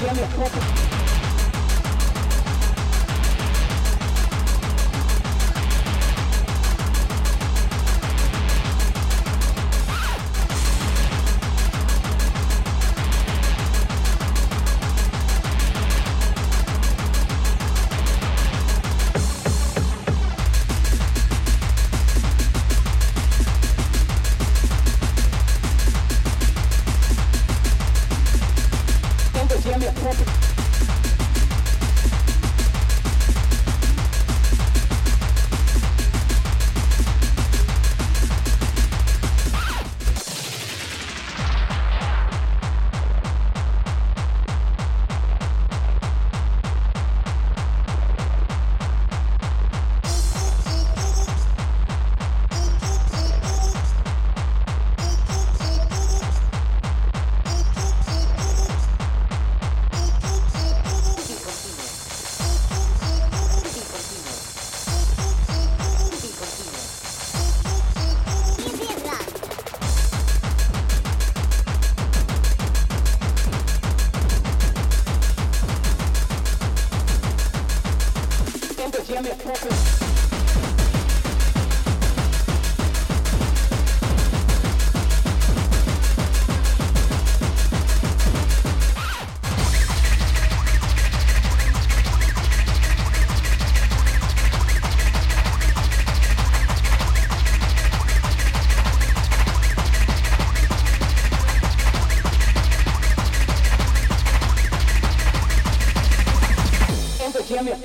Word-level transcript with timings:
Colombia 0.00 0.89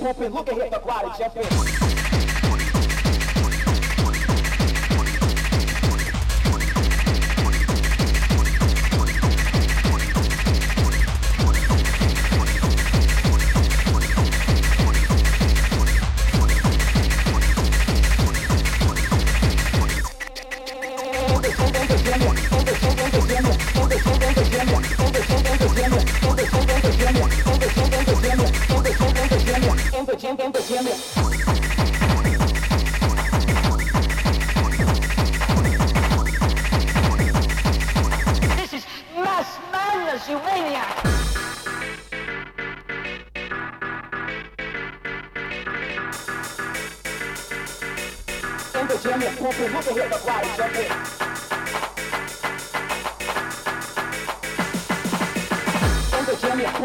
Look 0.05 0.49
at 0.49 0.53
here, 0.53 0.69
the 0.69 0.77
body 0.85 1.09
jump 1.17 1.84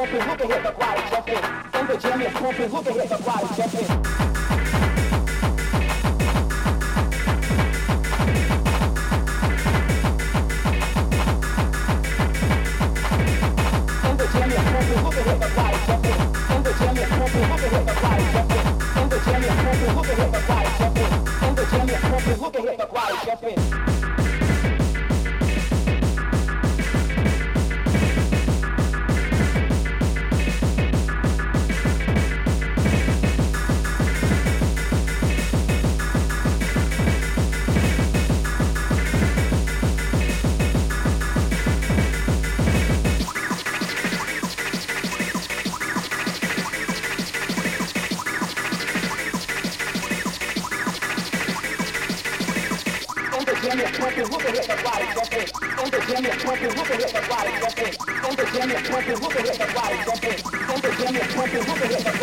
pumping, 0.01 0.21
who 0.23 0.37
can 0.37 0.51
hit 0.51 0.63
the 0.63 0.71
body 0.73 1.03
jumping? 1.11 1.35
In 1.79 1.87
the 1.87 1.97
gym, 1.99 2.21
you're 2.21 2.31
pumping, 2.31 2.69
who 2.71 2.83
can 2.83 2.95
hit 2.95 3.09
the 3.11 3.19
body 3.23 3.47
jumping? 3.55 3.87
In 14.09 14.17
the 14.17 14.27
gym, 14.33 14.51
you're 14.51 14.65
pumping, 14.73 15.01
who 15.05 15.11
can 15.11 15.25
hit 15.29 15.39
the 15.39 15.49
body 15.55 15.79
jumping? 15.87 16.19
In 16.49 16.63
the 16.65 16.75
gym, 16.81 16.97
you're 16.97 17.19
pumping, 17.21 17.45
who 22.41 22.51
can 22.51 22.67
hit 22.67 22.79
the 22.79 24.00
jumping? 55.21 55.49
In 55.81 56.23
the 56.25 56.31
pumping, 56.45 56.71
who 56.71 56.85
can 56.85 56.99
hit 57.01 57.13
the 57.13 57.21
body 57.29 57.53
jumping? 57.61 57.95
In 58.31 58.69
the 58.69 58.77
pumping, 58.91 59.17
who 59.17 59.29
can 59.29 59.45
hit 59.45 59.59
the 59.59 59.67
body 59.75 59.97
jumping? 60.05 60.39
In 60.41 60.81
the 60.81 61.25
pumping, 61.35 61.63
who 61.63 61.75
can 61.77 61.91
hit 61.91 62.05
the 62.05 62.20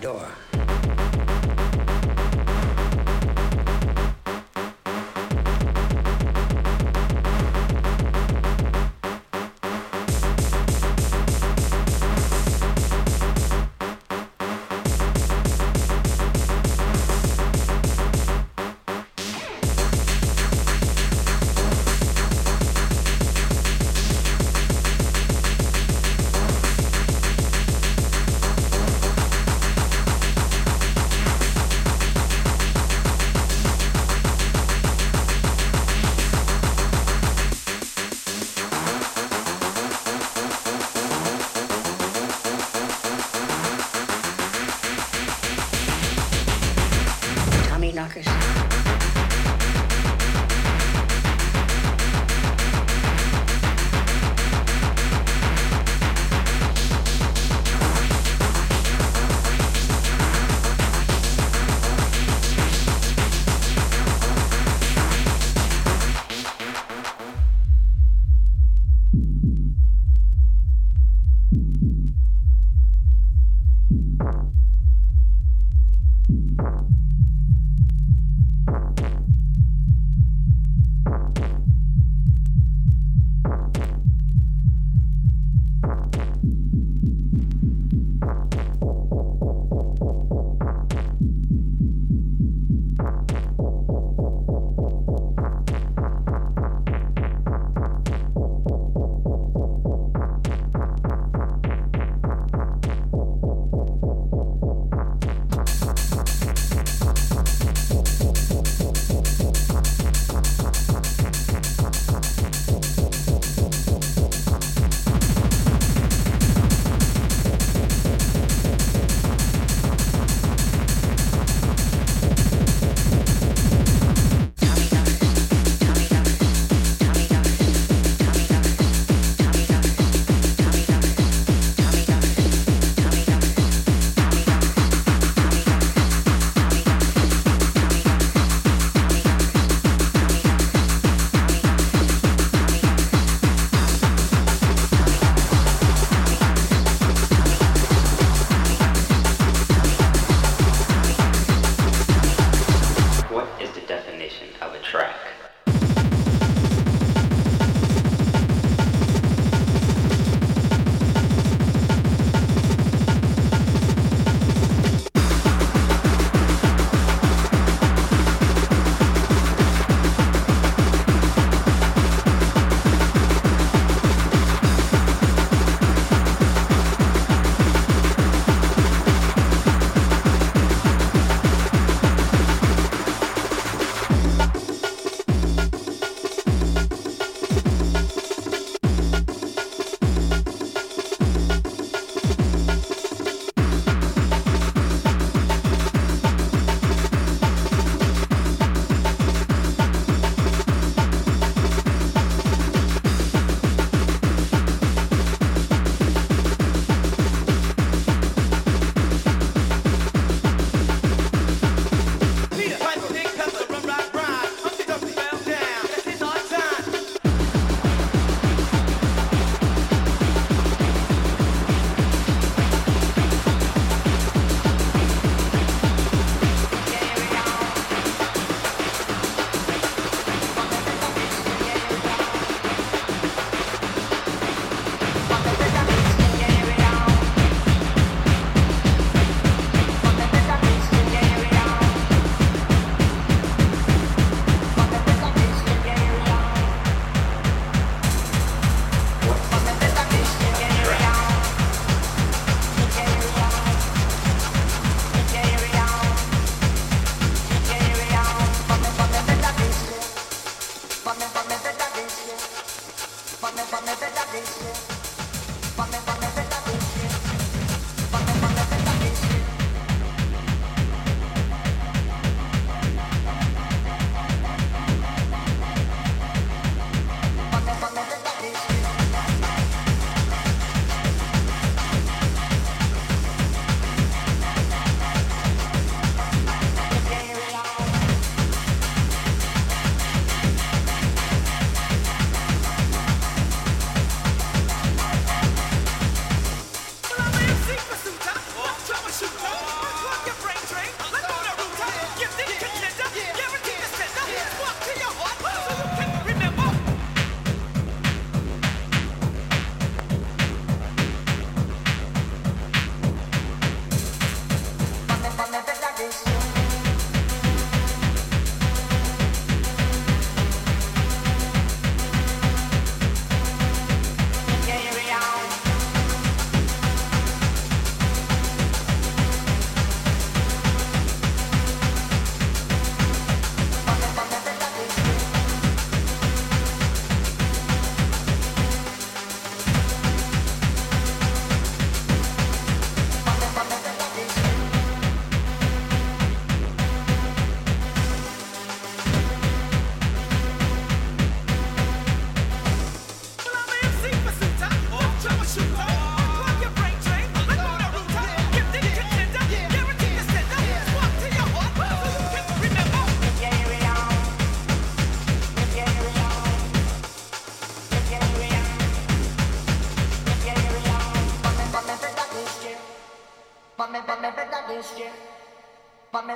door. 0.00 0.49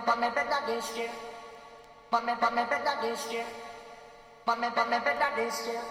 but 0.07 0.21
me 0.21 0.29
better 0.35 0.67
this 0.67 0.97
year. 0.97 1.11
But 2.11 2.25
me, 2.25 2.33
but 2.41 2.55
me 2.55 2.63
better 2.71 2.95
this 3.03 3.33
year. 3.33 3.45
But 4.47 4.61
me, 4.61 4.69
but 4.75 4.89
me 4.89 4.99
better 5.03 5.31
this 5.37 5.67
year. 5.67 5.83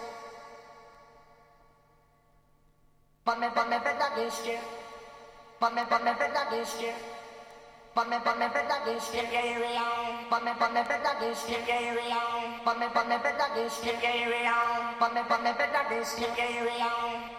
But 3.24 3.40
me, 3.40 3.48
but 3.54 3.68
me 3.68 3.76
better 3.78 4.10
this 4.16 4.46
year. 4.46 4.60
But 5.60 5.74
me, 5.74 5.82
but 5.88 6.04
me 6.04 6.12
better 6.18 6.44
this 6.50 6.80
year. 6.80 6.94
But 7.94 8.08
me, 8.08 8.16
but 8.24 8.38
me 8.38 8.46
better 8.48 8.80
this 8.84 9.12
year. 9.14 9.28
But 10.30 10.44
me, 10.44 10.52
but 10.58 10.72
me 10.72 10.82
better 10.88 11.14
this 11.20 11.48
year. 11.48 11.60
But 12.64 12.78
me, 12.78 12.86
but 12.94 13.08
me 13.08 13.16
better 13.22 13.48
this 13.54 13.84
year. 13.84 13.96
But 14.98 15.14
me, 15.14 15.20
but 15.28 15.42
me 15.42 15.52
better 15.52 15.84
this 15.90 16.18
year. 16.18 17.33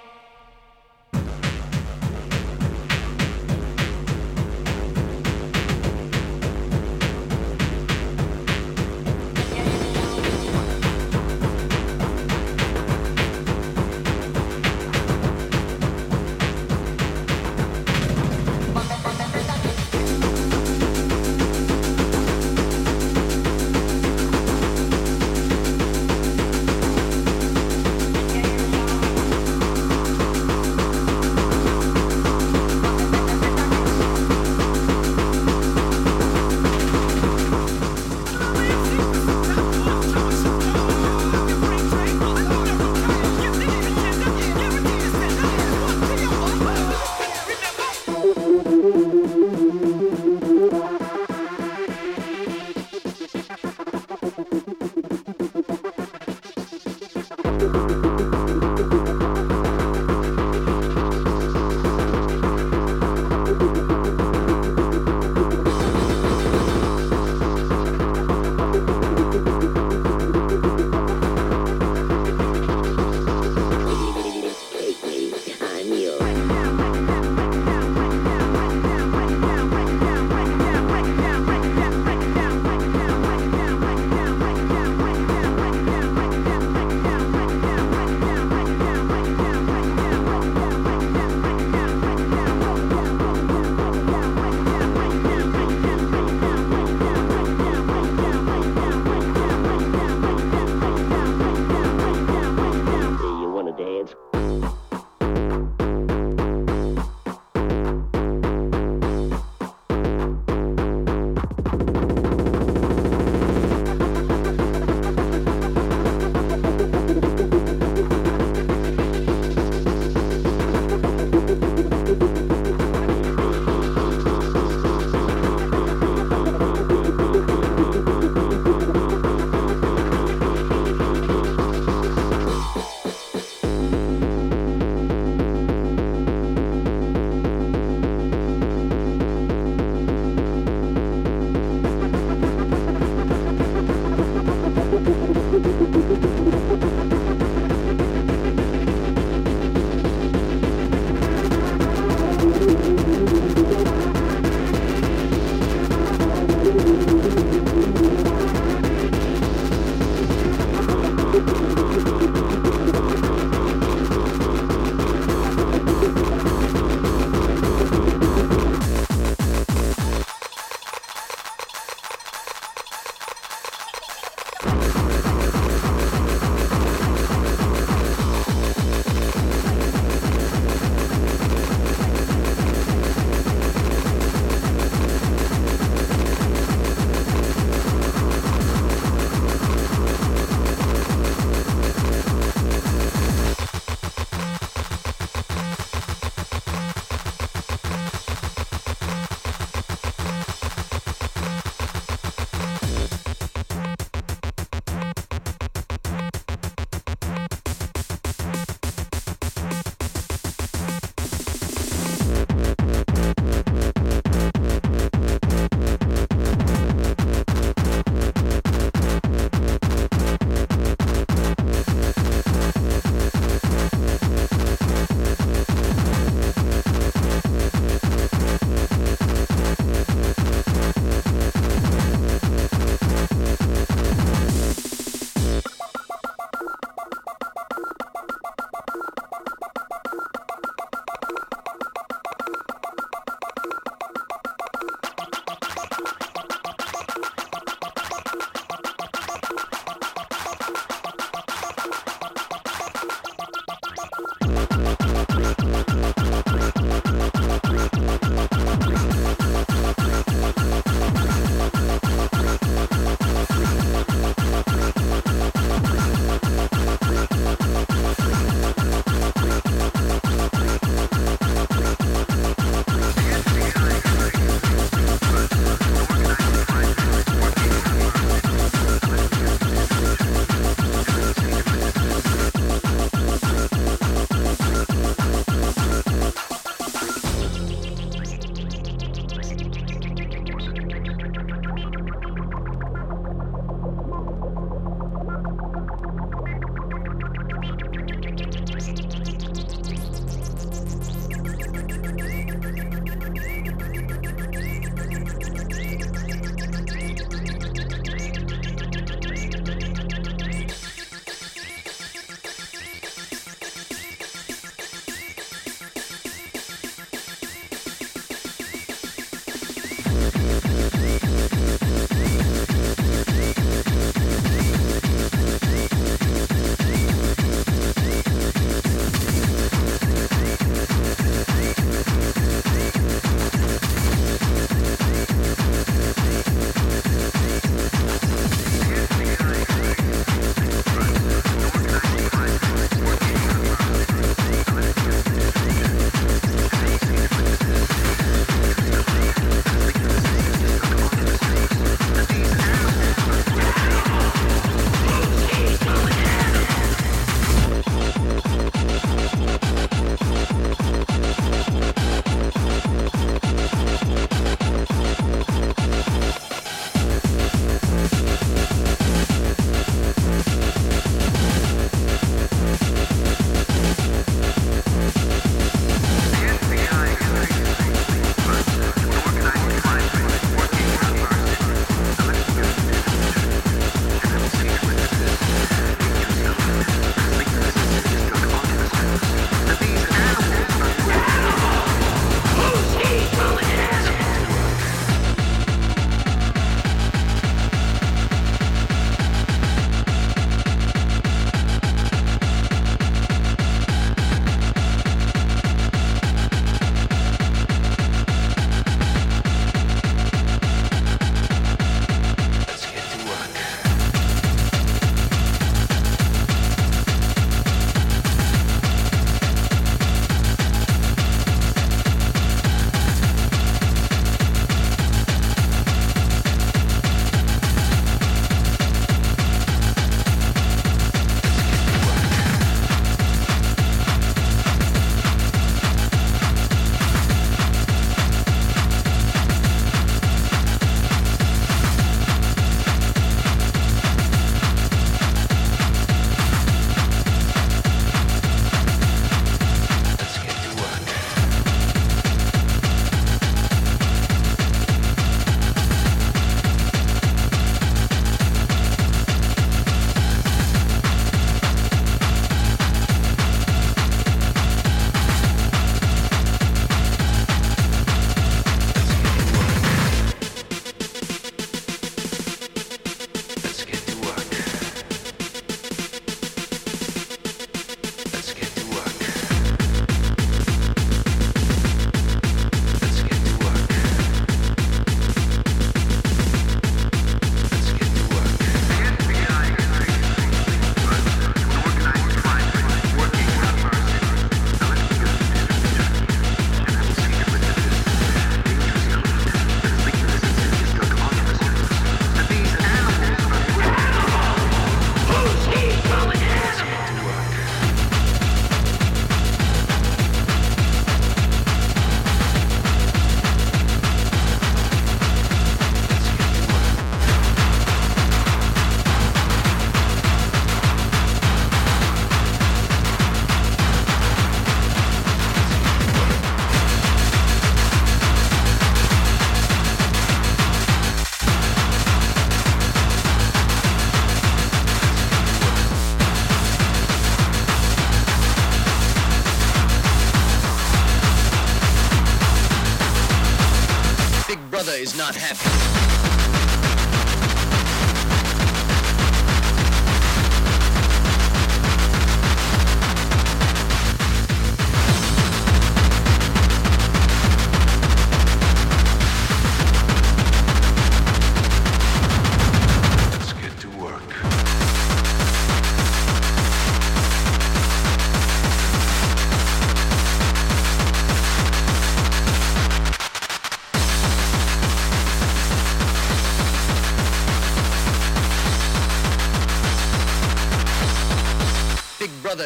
Not 545.16 545.34
happy. 545.34 545.54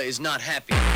Is 0.10 0.20
not 0.20 0.41
happy. 0.41 0.88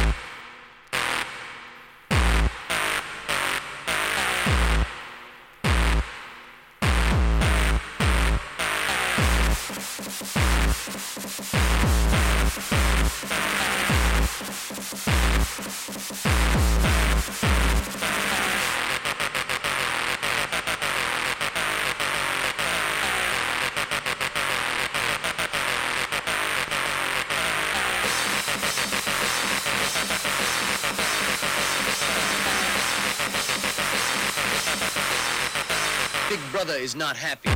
Is 36.83 36.97
not 36.97 37.15
happy. 37.15 37.52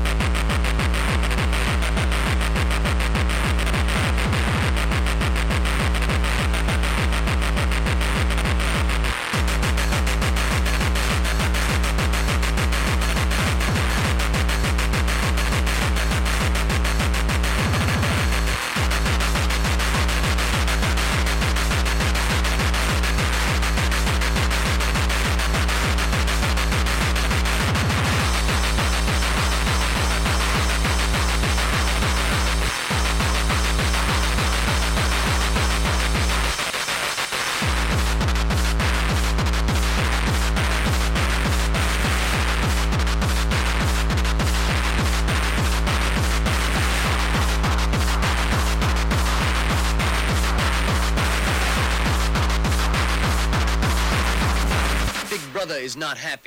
Is 55.87 55.95
not 55.95 56.17
happy. 56.17 56.46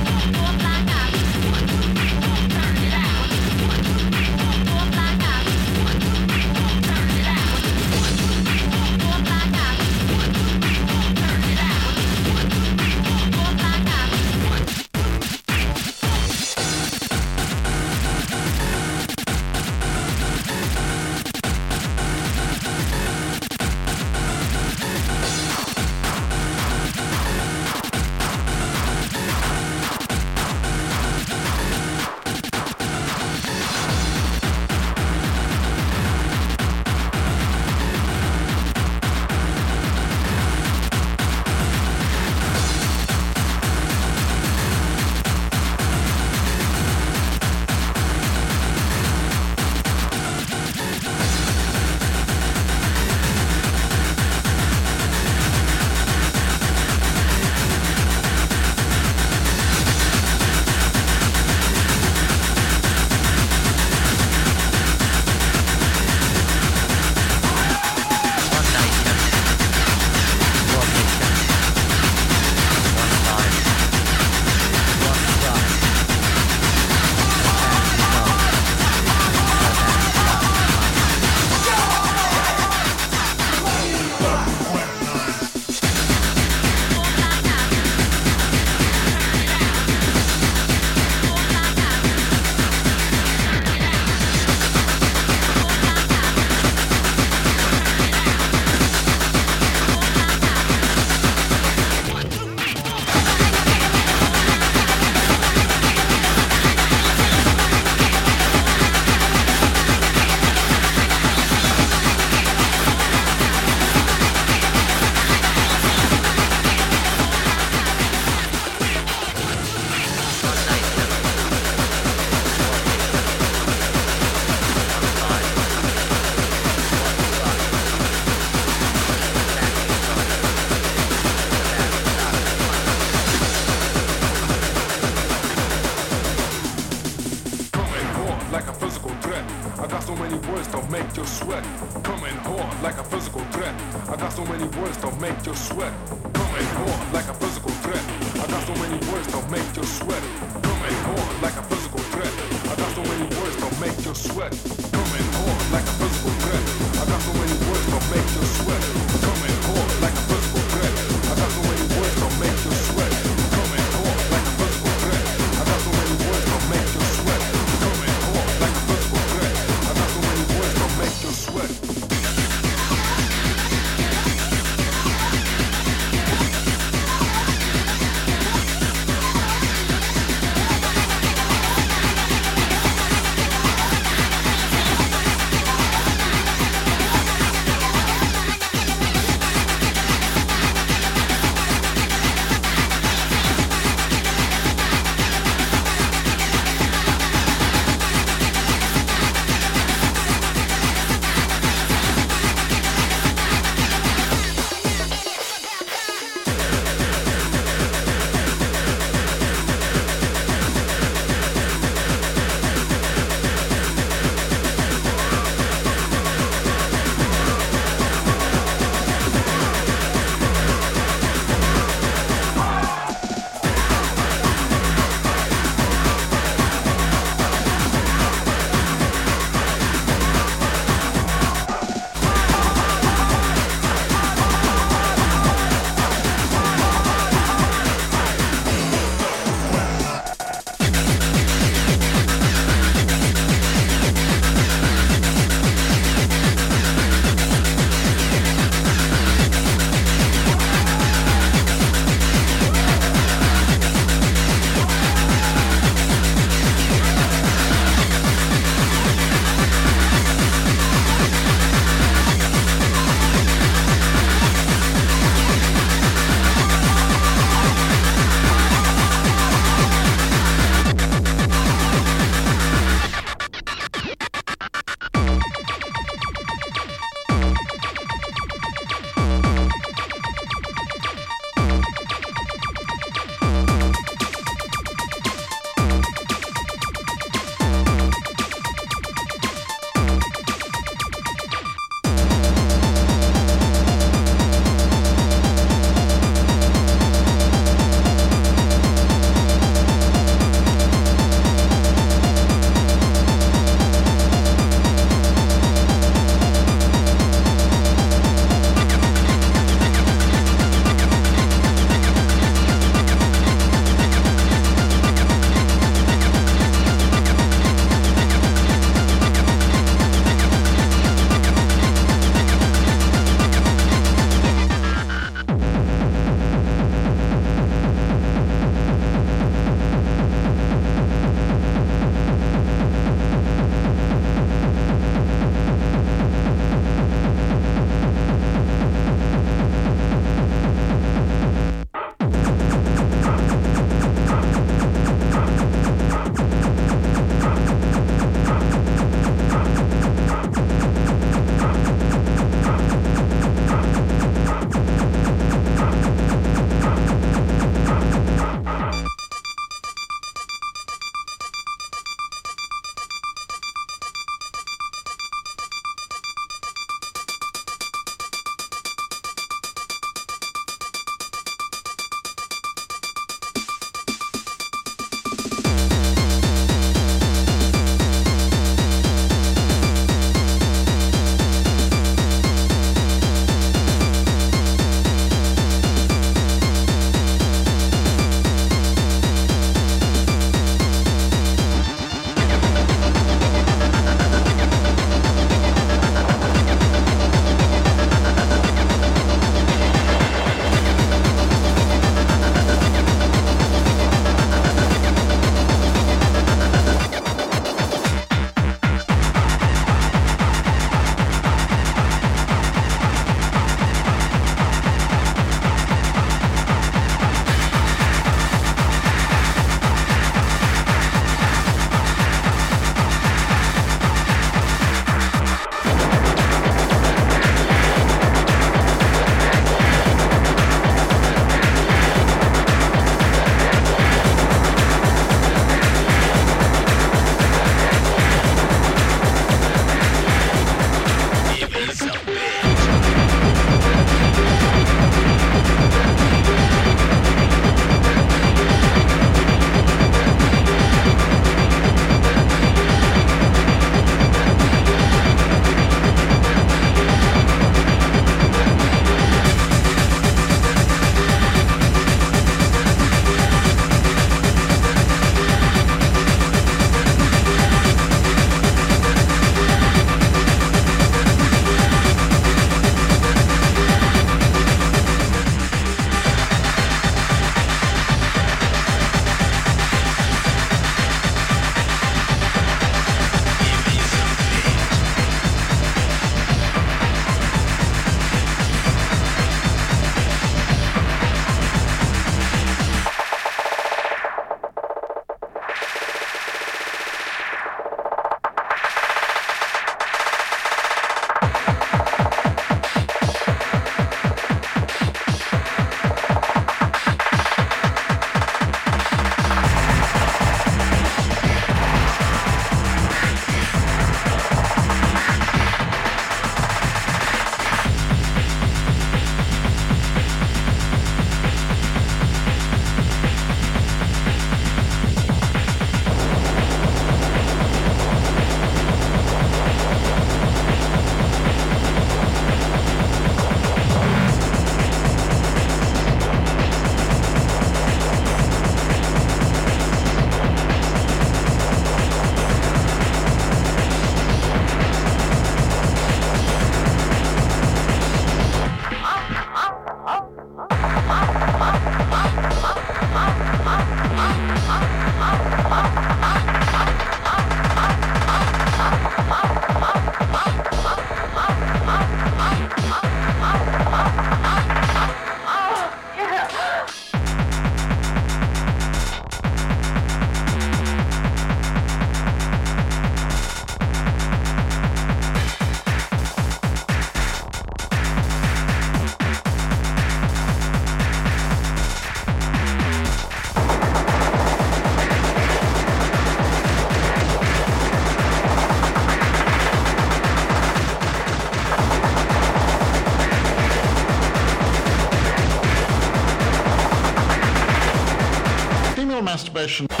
profession. 599.61 600.00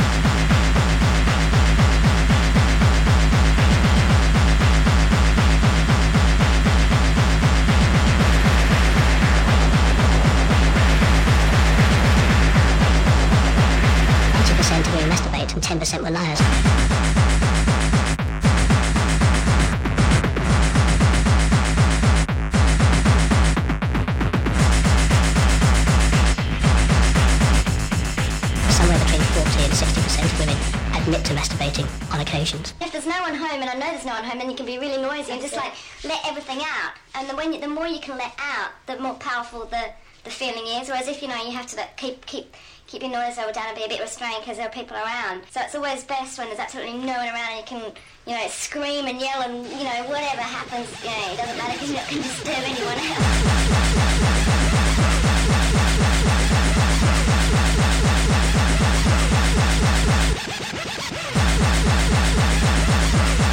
Home, 34.31 34.39
then 34.39 34.49
you 34.49 34.55
can 34.55 34.65
be 34.65 34.79
really 34.79 35.01
noisy 35.01 35.31
and 35.31 35.41
just 35.41 35.55
like 35.55 35.73
let 36.03 36.25
everything 36.25 36.59
out. 36.59 36.93
And 37.15 37.29
the, 37.29 37.35
when 37.35 37.53
you, 37.53 37.59
the 37.59 37.67
more 37.67 37.87
you 37.87 37.99
can 37.99 38.17
let 38.17 38.33
out, 38.39 38.71
the 38.87 38.97
more 38.99 39.15
powerful 39.15 39.65
the, 39.65 39.91
the 40.23 40.29
feeling 40.29 40.65
is. 40.81 40.87
Whereas 40.87 41.07
if 41.07 41.21
you 41.21 41.27
know 41.27 41.35
you 41.43 41.51
have 41.51 41.67
to 41.67 41.77
like, 41.77 41.97
keep 41.97 42.25
keep 42.25 42.55
keep 42.87 43.01
your 43.01 43.11
noise 43.11 43.37
level 43.37 43.53
down 43.53 43.67
and 43.67 43.77
be 43.77 43.83
a 43.83 43.87
bit 43.87 44.01
restrained 44.01 44.41
because 44.41 44.57
there 44.57 44.67
are 44.67 44.71
people 44.71 44.97
around. 44.97 45.43
So 45.51 45.61
it's 45.61 45.75
always 45.75 46.03
best 46.03 46.37
when 46.37 46.47
there's 46.47 46.59
absolutely 46.59 46.97
no 46.97 47.13
one 47.13 47.27
around 47.27 47.51
and 47.51 47.59
you 47.59 47.65
can 47.65 47.91
you 48.27 48.35
know 48.35 48.47
scream 48.47 49.05
and 49.05 49.19
yell 49.19 49.41
and 49.41 49.65
you 49.67 49.83
know 49.83 50.03
whatever 50.07 50.41
happens. 50.41 50.89
You 51.03 51.09
know 51.09 51.33
it 51.33 51.37
doesn't 51.37 51.57
matter 51.57 51.73
because 51.73 51.89
you're 51.89 51.99
not 51.99 52.09
going 52.09 52.23
to 52.23 52.27
disturb 52.27 52.63
anyone 52.63 52.99
else. 52.99 53.80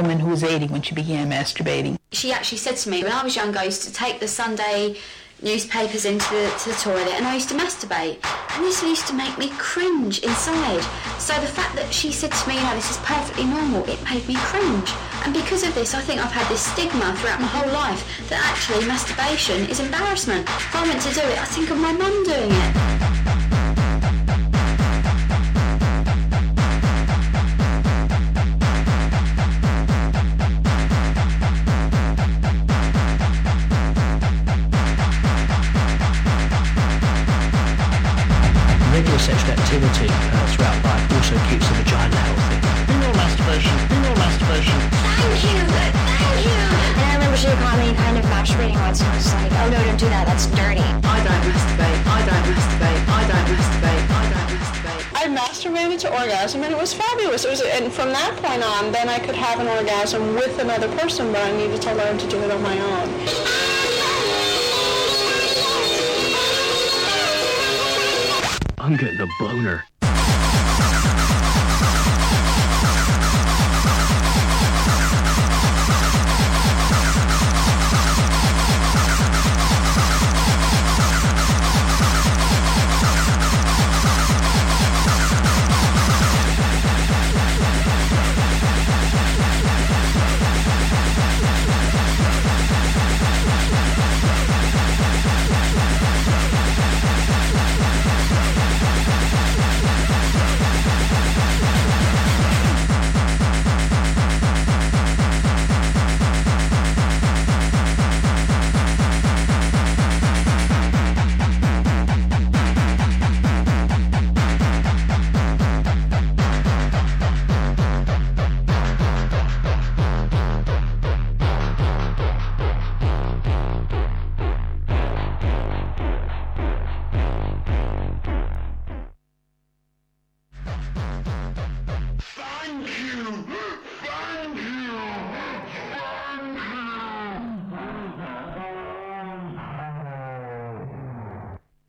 woman 0.00 0.18
who 0.18 0.30
was 0.30 0.42
80 0.42 0.68
when 0.68 0.82
she 0.82 0.94
began 0.94 1.30
masturbating. 1.30 1.98
She 2.12 2.32
actually 2.32 2.58
said 2.58 2.76
to 2.76 2.90
me, 2.90 3.02
when 3.02 3.12
I 3.12 3.22
was 3.22 3.36
younger, 3.36 3.58
I 3.58 3.64
used 3.64 3.82
to 3.84 3.92
take 3.92 4.20
the 4.20 4.28
Sunday 4.28 4.96
newspapers 5.42 6.04
into 6.04 6.28
the, 6.34 6.52
to 6.60 6.68
the 6.68 6.74
toilet 6.76 7.14
and 7.14 7.26
I 7.26 7.34
used 7.34 7.48
to 7.48 7.54
masturbate. 7.54 8.18
And 8.54 8.64
this 8.64 8.82
used 8.82 9.06
to 9.06 9.14
make 9.14 9.38
me 9.38 9.50
cringe 9.56 10.18
inside. 10.20 10.82
So 11.18 11.34
the 11.40 11.46
fact 11.46 11.74
that 11.76 11.92
she 11.92 12.12
said 12.12 12.32
to 12.32 12.48
me, 12.48 12.56
you 12.56 12.62
know, 12.62 12.74
this 12.74 12.90
is 12.90 12.98
perfectly 12.98 13.44
normal, 13.44 13.88
it 13.88 14.02
made 14.04 14.26
me 14.28 14.36
cringe. 14.36 14.90
And 15.24 15.32
because 15.32 15.62
of 15.62 15.74
this, 15.74 15.94
I 15.94 16.00
think 16.00 16.20
I've 16.20 16.32
had 16.32 16.48
this 16.50 16.64
stigma 16.64 17.14
throughout 17.16 17.40
my 17.40 17.46
whole 17.46 17.72
life 17.72 18.04
that 18.28 18.40
actually 18.52 18.86
masturbation 18.86 19.68
is 19.70 19.80
embarrassment. 19.80 20.48
If 20.48 20.76
I 20.76 20.82
went 20.86 21.00
to 21.02 21.14
do 21.14 21.20
it, 21.20 21.38
I 21.40 21.44
think 21.44 21.70
of 21.70 21.78
my 21.78 21.92
mum 21.92 22.24
doing 22.24 22.50
it. 22.50 22.89
Don't 50.46 50.56
do 50.56 50.62
that, 50.62 50.80
that's 50.80 50.80
dirty. 50.80 50.80
I 50.80 51.24
don't 51.24 51.44
masturbate, 51.52 52.00
I 52.06 52.20
don't 52.26 52.46
masturbate, 52.48 53.02
I 53.08 53.22
don't 53.28 53.46
masturbate, 53.50 54.04
I 54.10 54.24
don't 54.30 54.50
masturbate. 54.58 55.04
I 55.14 55.24
masturbated 55.28 55.98
to 56.00 56.08
orgasm 56.12 56.62
and 56.62 56.72
it 56.72 56.78
was 56.78 56.94
fabulous. 56.94 57.44
It 57.44 57.50
was, 57.50 57.60
and 57.62 57.92
from 57.92 58.10
that 58.10 58.36
point 58.36 58.62
on, 58.62 58.92
then 58.92 59.08
I 59.08 59.18
could 59.18 59.34
have 59.34 59.60
an 59.60 59.68
orgasm 59.68 60.34
with 60.34 60.58
another 60.58 60.88
person, 60.96 61.32
but 61.32 61.42
I 61.42 61.52
needed 61.56 61.82
to 61.82 61.94
learn 61.94 62.18
to 62.18 62.28
do 62.28 62.38
it 62.38 62.50
on 62.50 62.62
my 62.62 62.78
own. 62.78 63.08
I'm 68.78 68.96
getting 68.96 69.20
a 69.20 69.26
boner. 69.38 69.84